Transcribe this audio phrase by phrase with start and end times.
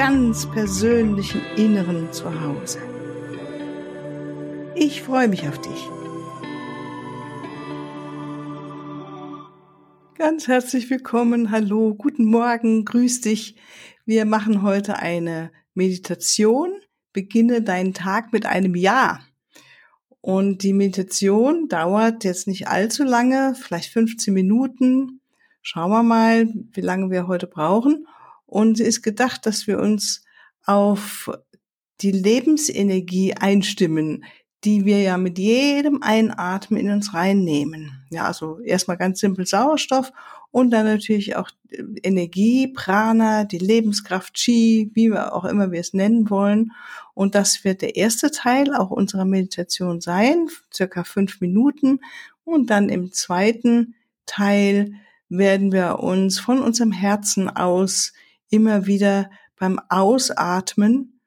[0.00, 2.78] ganz persönlichen Inneren zu Hause.
[4.74, 5.88] Ich freue mich auf dich.
[10.16, 13.56] Ganz herzlich willkommen, hallo, guten Morgen, grüß dich.
[14.06, 16.72] Wir machen heute eine Meditation.
[17.12, 19.20] Beginne deinen Tag mit einem Ja.
[20.22, 25.20] Und die Meditation dauert jetzt nicht allzu lange, vielleicht 15 Minuten.
[25.60, 28.06] Schauen wir mal, wie lange wir heute brauchen.
[28.50, 30.24] Und sie ist gedacht, dass wir uns
[30.66, 31.30] auf
[32.00, 34.24] die Lebensenergie einstimmen,
[34.64, 38.04] die wir ja mit jedem Einatmen in uns reinnehmen.
[38.10, 40.12] Ja, also erstmal ganz simpel Sauerstoff
[40.50, 41.48] und dann natürlich auch
[42.02, 46.72] Energie, Prana, die Lebenskraft, Chi, wie wir auch immer wir es nennen wollen.
[47.14, 52.00] Und das wird der erste Teil auch unserer Meditation sein, circa fünf Minuten.
[52.42, 53.94] Und dann im zweiten
[54.26, 54.94] Teil
[55.28, 58.12] werden wir uns von unserem Herzen aus
[58.50, 61.20] immer wieder beim Ausatmen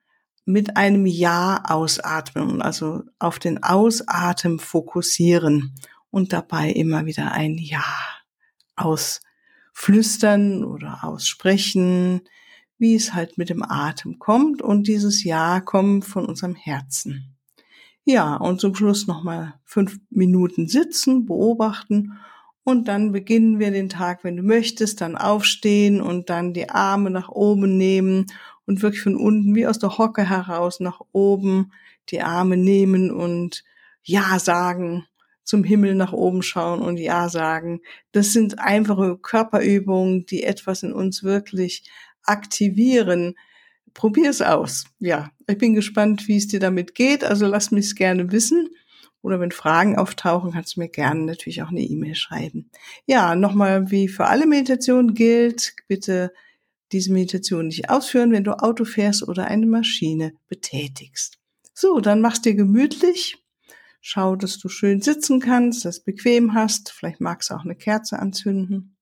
[0.45, 5.73] mit einem Ja ausatmen, also auf den Ausatmen fokussieren
[6.09, 7.85] und dabei immer wieder ein Ja
[8.75, 12.21] ausflüstern oder aussprechen,
[12.77, 17.37] wie es halt mit dem Atem kommt und dieses Ja kommt von unserem Herzen.
[18.05, 22.19] Ja, und zum Schluss nochmal fünf Minuten sitzen, beobachten
[22.63, 27.09] und dann beginnen wir den Tag, wenn du möchtest, dann aufstehen und dann die Arme
[27.09, 28.27] nach oben nehmen
[28.65, 31.71] und wirklich von unten wie aus der Hocke heraus nach oben
[32.09, 33.63] die Arme nehmen und
[34.03, 35.05] Ja sagen
[35.43, 37.81] zum Himmel nach oben schauen und Ja sagen.
[38.11, 41.83] Das sind einfache Körperübungen, die etwas in uns wirklich
[42.23, 43.35] aktivieren.
[43.93, 44.85] Probier es aus.
[44.99, 47.23] Ja, ich bin gespannt, wie es dir damit geht.
[47.23, 48.69] Also lass mich es gerne wissen.
[49.23, 52.69] Oder wenn Fragen auftauchen, kannst du mir gerne natürlich auch eine E-Mail schreiben.
[53.07, 56.31] Ja, nochmal, wie für alle Meditationen gilt, bitte
[56.91, 61.39] diese Meditation nicht ausführen, wenn du Auto fährst oder eine Maschine betätigst.
[61.73, 63.43] So, dann machst dir gemütlich
[64.05, 66.91] Schau, dass du schön sitzen kannst, dass bequem hast.
[66.91, 68.97] Vielleicht magst du auch eine Kerze anzünden.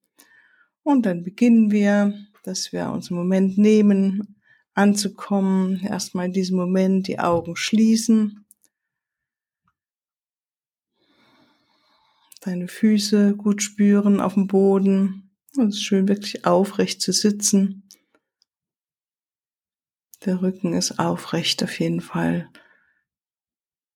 [0.83, 4.39] Und dann beginnen wir, dass wir uns einen Moment nehmen,
[4.75, 5.81] anzukommen.
[5.83, 8.40] Erstmal in diesem Moment die Augen schließen.
[12.43, 15.29] Deine Füße gut spüren auf dem Boden.
[15.51, 17.87] Es ist schön wirklich aufrecht zu sitzen.
[20.25, 22.49] Der Rücken ist aufrecht auf jeden Fall.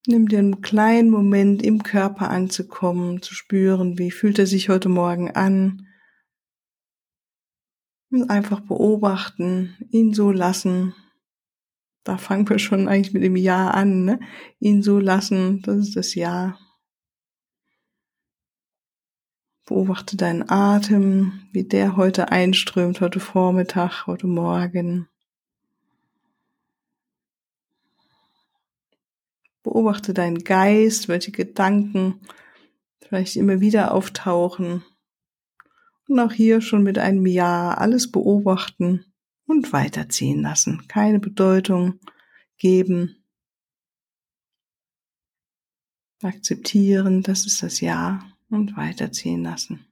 [0.05, 4.89] Nimm dir einen kleinen Moment im Körper anzukommen, zu spüren, wie fühlt er sich heute
[4.89, 5.87] Morgen an.
[8.11, 10.93] Und einfach beobachten, ihn so lassen.
[12.03, 14.19] Da fangen wir schon eigentlich mit dem Ja an, ne?
[14.59, 16.59] Ihn so lassen, das ist das Ja.
[19.65, 25.09] Beobachte deinen Atem, wie der heute einströmt, heute Vormittag, heute Morgen.
[29.63, 32.21] Beobachte deinen Geist, welche Gedanken
[32.99, 34.85] vielleicht immer wieder auftauchen.
[36.07, 39.03] Und auch hier schon mit einem Ja alles beobachten
[39.47, 40.87] und weiterziehen lassen.
[40.87, 41.99] Keine Bedeutung
[42.59, 43.23] geben.
[46.21, 49.85] Akzeptieren, das ist das Ja und weiterziehen lassen.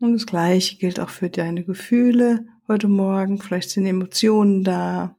[0.00, 3.40] Und das Gleiche gilt auch für deine Gefühle heute Morgen.
[3.40, 5.16] Vielleicht sind Emotionen da,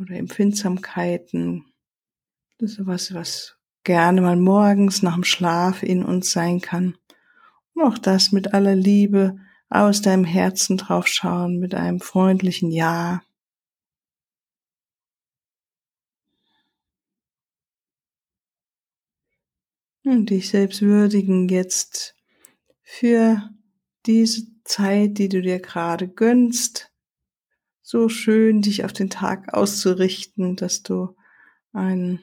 [0.00, 1.64] oder Empfindsamkeiten.
[2.58, 6.96] Das ist was, was gerne mal morgens nach dem Schlaf in uns sein kann.
[7.74, 9.36] Und auch das mit aller Liebe
[9.68, 13.22] aus deinem Herzen drauf schauen, mit einem freundlichen Ja.
[20.04, 22.14] Und dich selbst würdigen jetzt
[22.82, 23.50] für
[24.04, 26.92] diese Zeit, die du dir gerade gönnst,
[27.82, 31.16] so schön, dich auf den Tag auszurichten, dass du
[31.72, 32.22] eine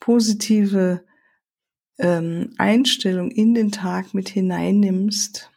[0.00, 1.04] positive
[1.98, 5.50] ähm, Einstellung in den Tag mit hineinnimmst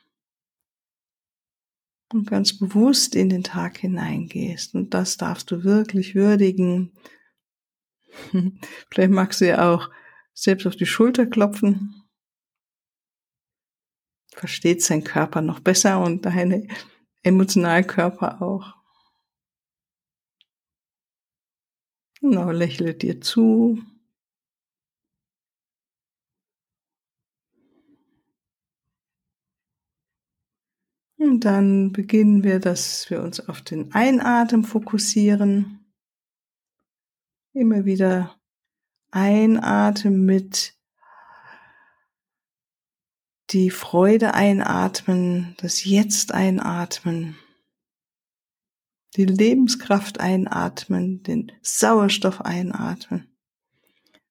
[2.13, 4.75] und ganz bewusst in den Tag hineingehst.
[4.75, 6.93] Und das darfst du wirklich würdigen.
[8.89, 9.89] Vielleicht magst du ja auch
[10.35, 12.03] selbst auf die Schulter klopfen.
[14.31, 16.67] Versteht sein Körper noch besser und deine
[17.23, 18.75] Emotionalkörper auch.
[22.19, 23.81] Genau, lächle dir zu.
[31.17, 35.85] Und dann beginnen wir, dass wir uns auf den Einatmen fokussieren.
[37.53, 38.37] Immer wieder
[39.15, 40.75] einatmen mit
[43.51, 47.37] die Freude einatmen, das Jetzt einatmen,
[49.15, 53.33] die Lebenskraft einatmen, den Sauerstoff einatmen.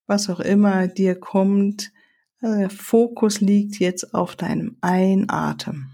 [0.07, 1.91] Was auch immer dir kommt,
[2.43, 5.93] also der Fokus liegt jetzt auf deinem Einatmen.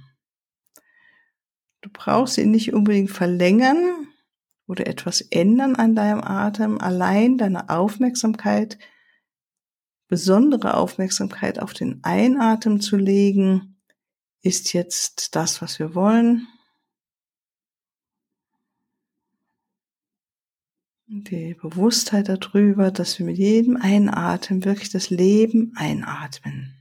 [1.80, 4.08] Du brauchst ihn nicht unbedingt verlängern,
[4.70, 8.78] oder etwas ändern an deinem Atem, allein deine Aufmerksamkeit,
[10.06, 13.80] besondere Aufmerksamkeit auf den Einatmen zu legen,
[14.42, 16.46] ist jetzt das, was wir wollen.
[21.08, 26.79] Die Bewusstheit darüber, dass wir mit jedem Einatmen wirklich das Leben einatmen.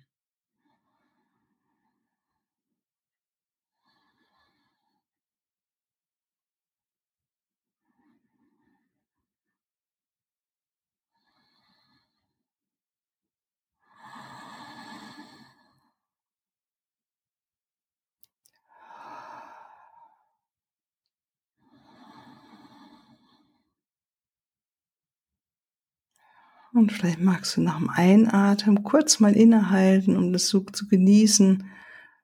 [26.74, 31.70] Und vielleicht magst du nach dem Einatmen kurz mal innehalten, um das so zu genießen,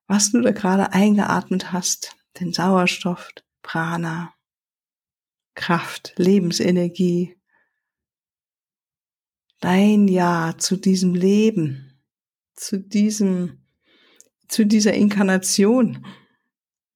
[0.08, 2.16] was du da gerade eingeatmet hast.
[2.40, 3.30] Den Sauerstoff,
[3.64, 4.34] Prana,
[5.56, 7.36] Kraft, Lebensenergie.
[9.62, 12.00] Dein Ja zu diesem Leben,
[12.54, 13.66] zu diesem,
[14.48, 16.06] zu dieser Inkarnation,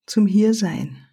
[0.05, 1.09] zum Hiersein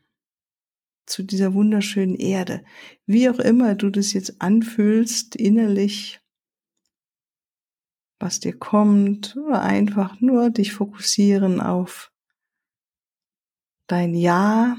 [1.06, 2.64] zu dieser wunderschönen Erde.
[3.06, 6.20] Wie auch immer du das jetzt anfühlst innerlich,
[8.18, 12.12] was dir kommt, oder einfach nur dich fokussieren auf
[13.86, 14.76] dein Ja,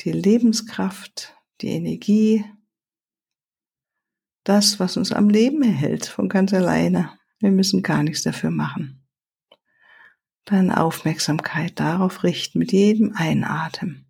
[0.00, 2.44] die Lebenskraft, die Energie,
[4.44, 7.18] das, was uns am Leben erhält, von ganz alleine.
[7.38, 9.06] Wir müssen gar nichts dafür machen.
[10.44, 14.07] Deine Aufmerksamkeit darauf richten mit jedem Einatmen.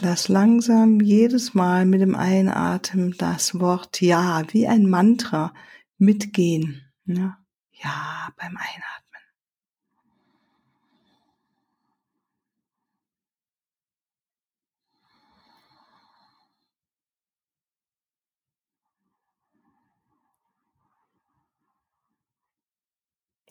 [0.00, 5.54] Lass langsam jedes Mal mit dem Einatmen das Wort Ja wie ein Mantra
[5.98, 6.82] mitgehen.
[7.06, 7.38] Ja,
[7.72, 9.04] ja beim Einatmen.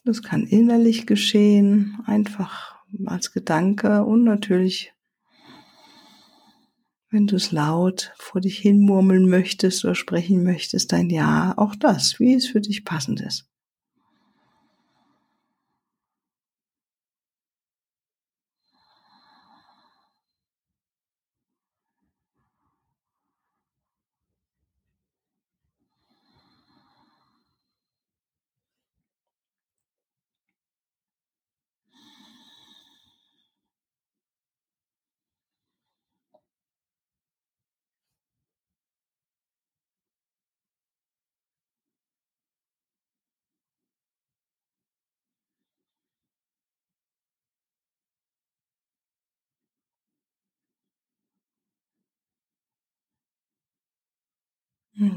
[0.04, 2.76] Das kann innerlich geschehen, einfach
[3.06, 4.93] als Gedanke und natürlich
[7.14, 11.76] wenn du es laut vor dich hin murmeln möchtest oder sprechen möchtest, dein Ja, auch
[11.76, 13.48] das, wie es für dich passend ist.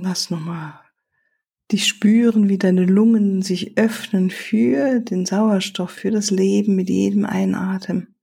[0.01, 0.81] Lass nochmal
[1.73, 7.25] dich spüren, wie deine Lungen sich öffnen für den Sauerstoff, für das Leben mit jedem
[7.25, 8.15] Einatmen.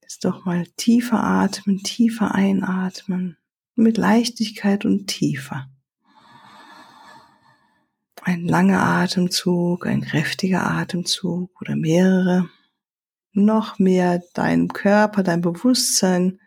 [0.00, 3.36] Jetzt doch mal tiefer atmen, tiefer einatmen,
[3.74, 5.68] mit Leichtigkeit und tiefer.
[8.22, 12.48] Ein langer Atemzug, ein kräftiger Atemzug oder mehrere.
[13.32, 16.38] Noch mehr deinem Körper, dein Bewusstsein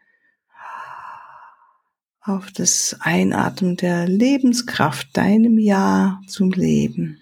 [2.25, 7.21] auf das Einatmen der Lebenskraft, deinem Ja zum Leben,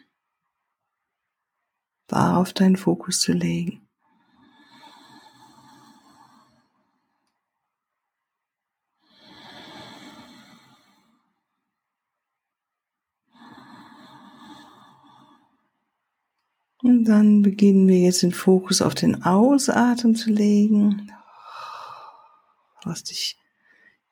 [2.07, 3.81] darauf deinen Fokus zu legen.
[16.81, 21.09] Und dann beginnen wir jetzt den Fokus auf den Ausatmen zu legen.
[22.83, 23.37] Lass dich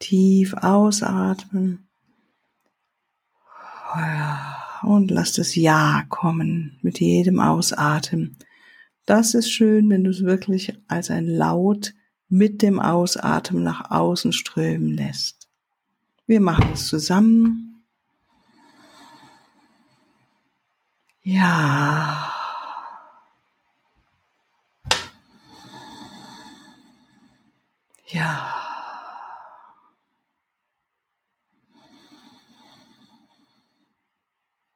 [0.01, 1.87] Tief ausatmen.
[4.83, 8.37] Und lass das Ja kommen mit jedem Ausatmen.
[9.05, 11.93] Das ist schön, wenn du es wirklich als ein Laut
[12.27, 15.49] mit dem Ausatmen nach außen strömen lässt.
[16.25, 17.83] Wir machen es zusammen.
[21.23, 22.33] Ja.
[28.07, 28.60] Ja.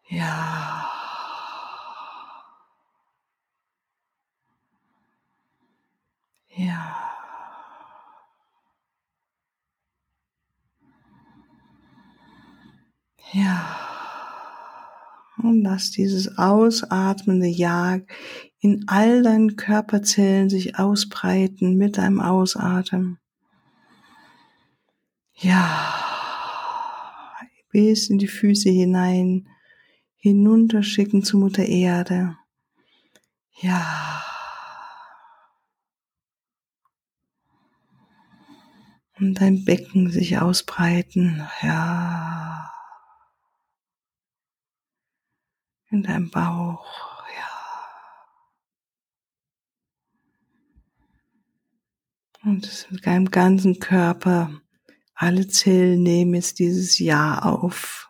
[0.09, 0.85] Ja.
[6.57, 6.95] Ja.
[13.33, 13.75] Ja.
[15.37, 17.99] Und lass dieses ausatmende Ja
[18.59, 23.19] in all deinen Körperzellen sich ausbreiten mit deinem Ausatmen.
[25.33, 25.93] Ja.
[27.71, 29.47] Bis in die Füße hinein,
[30.25, 32.35] hinunterschicken zu Mutter Erde.
[33.61, 34.23] Ja.
[39.19, 41.47] Und dein Becken sich ausbreiten.
[41.61, 42.73] Ja.
[45.91, 47.23] In deinem Bauch.
[47.37, 47.51] Ja.
[52.45, 54.59] Und mit deinem ganzen Körper.
[55.13, 58.09] Alle Zellen nehmen jetzt dieses Ja auf.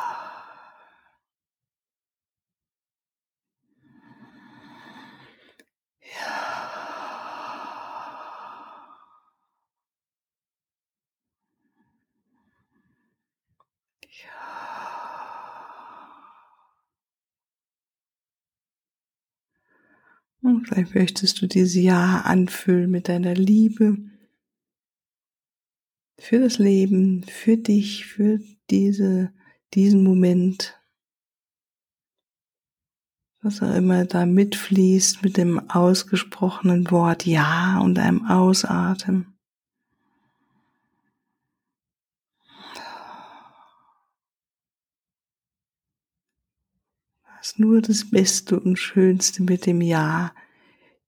[20.65, 23.97] Vielleicht möchtest du dieses Ja anfüllen mit deiner Liebe
[26.19, 28.39] für das Leben, für dich, für
[28.69, 29.33] diese,
[29.73, 30.79] diesen Moment.
[33.41, 39.31] Was auch immer da mitfließt mit dem ausgesprochenen Wort Ja und einem Ausatmen.
[47.57, 50.33] Nur das Beste und Schönste mit dem Ja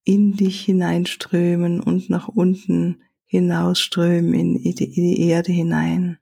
[0.04, 6.20] in dich hineinströmen und nach unten hinausströmen in die Erde hinein.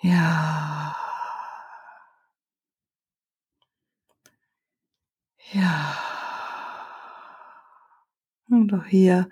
[0.00, 0.94] Ja.
[5.52, 5.96] Ja.
[8.50, 9.28] Und auch hier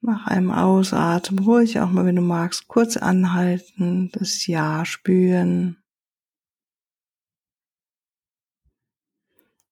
[0.00, 5.76] nach einem Ausatmen ruhig auch mal, wenn du magst, kurz anhalten, das Ja spüren.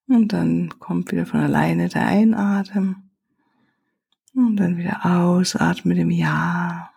[0.07, 3.11] Und dann kommt wieder von alleine der Einatmen.
[4.35, 6.91] Und dann wieder ausatmen mit dem Ja.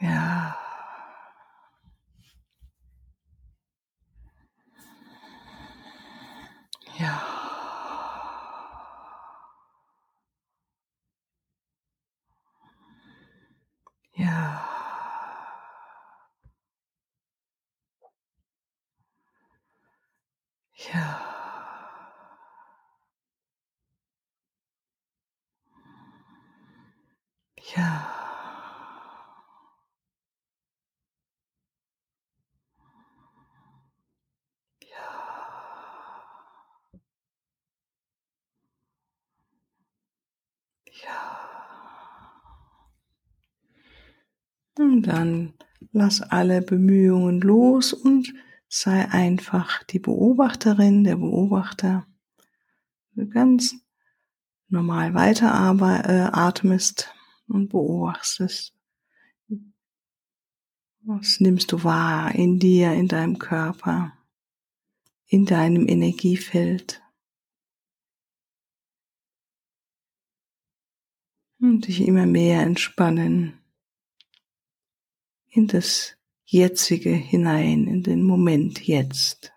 [0.00, 0.56] Ja.
[6.98, 7.22] Ja.
[14.16, 14.77] Ja.
[20.92, 21.28] Ja.
[27.74, 28.18] Ja.
[44.78, 45.54] Und dann
[45.92, 48.32] lass alle Bemühungen los und
[48.68, 52.06] sei einfach die Beobachterin, der Beobachter.
[53.14, 53.74] Du ganz
[54.68, 57.12] normal weiter äh, atmest
[57.48, 58.74] und beobachtest.
[61.00, 64.12] Was nimmst du wahr in dir, in deinem Körper,
[65.26, 67.02] in deinem Energiefeld?
[71.60, 73.58] Und dich immer mehr entspannen
[75.48, 76.17] in das
[76.50, 79.52] Jetzige hinein, in den Moment jetzt.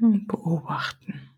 [0.00, 1.33] Und beobachten.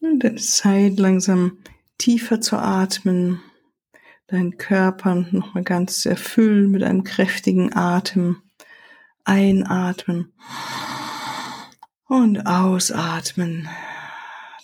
[0.00, 1.58] Und dann ist Zeit, langsam
[1.98, 3.40] tiefer zu atmen,
[4.26, 8.42] deinen Körper nochmal ganz zu erfüllen mit einem kräftigen Atem.
[9.28, 10.32] Einatmen
[12.06, 13.68] und ausatmen.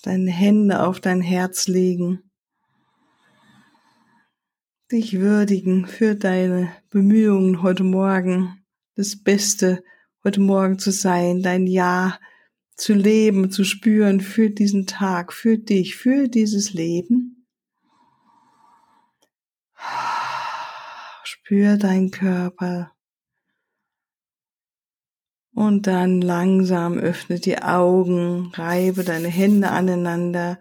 [0.05, 2.31] Deine Hände auf dein Herz legen.
[4.93, 9.83] Dich würdigen für deine Bemühungen heute Morgen, das Beste
[10.23, 12.21] heute Morgen zu sein, dein Ja
[12.77, 17.47] zu leben, zu spüren für diesen Tag, für dich, für dieses Leben.
[21.25, 22.93] Spür deinen Körper.
[25.55, 30.59] Und dann langsam öffne die Augen, reibe deine Hände aneinander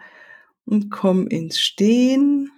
[0.66, 2.52] und komm ins Stehen.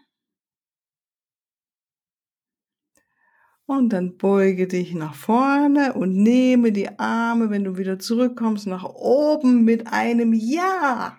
[3.65, 8.83] Und dann beuge dich nach vorne und nehme die Arme, wenn du wieder zurückkommst, nach
[8.83, 11.17] oben mit einem Ja.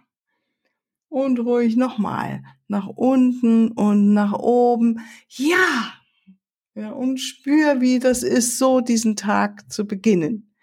[1.09, 5.01] Und ruhig nochmal nach unten und nach oben.
[5.29, 5.95] Ja.
[6.75, 10.55] Ja, und spür, wie das ist, so diesen Tag zu beginnen.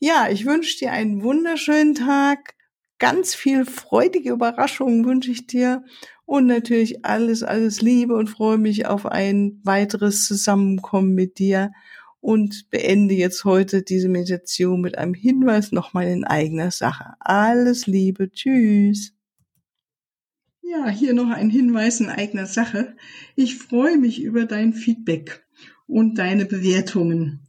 [0.00, 2.54] Ja, ich wünsche dir einen wunderschönen Tag.
[3.00, 5.82] Ganz viel freudige Überraschungen wünsche ich dir
[6.26, 11.72] und natürlich alles, alles Liebe und freue mich auf ein weiteres Zusammenkommen mit dir
[12.20, 17.14] und beende jetzt heute diese Meditation mit einem Hinweis nochmal in eigener Sache.
[17.20, 19.14] Alles Liebe, tschüss.
[20.60, 22.96] Ja, hier noch ein Hinweis in eigener Sache.
[23.34, 25.46] Ich freue mich über dein Feedback
[25.86, 27.48] und deine Bewertungen